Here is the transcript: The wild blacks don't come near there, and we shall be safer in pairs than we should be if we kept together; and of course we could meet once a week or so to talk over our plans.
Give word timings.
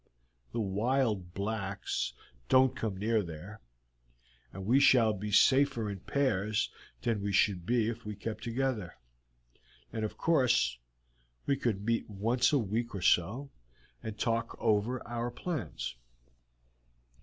The 0.51 0.59
wild 0.59 1.35
blacks 1.35 2.13
don't 2.49 2.75
come 2.75 2.97
near 2.97 3.21
there, 3.21 3.61
and 4.51 4.65
we 4.65 4.79
shall 4.79 5.13
be 5.13 5.31
safer 5.31 5.91
in 5.91 5.99
pairs 5.99 6.71
than 7.03 7.21
we 7.21 7.31
should 7.31 7.67
be 7.67 7.87
if 7.87 8.03
we 8.03 8.15
kept 8.15 8.43
together; 8.43 8.95
and 9.93 10.03
of 10.03 10.17
course 10.17 10.79
we 11.45 11.55
could 11.55 11.85
meet 11.85 12.09
once 12.09 12.51
a 12.51 12.57
week 12.57 12.95
or 12.95 13.03
so 13.03 13.51
to 14.01 14.11
talk 14.11 14.55
over 14.59 15.07
our 15.07 15.29
plans. 15.29 15.95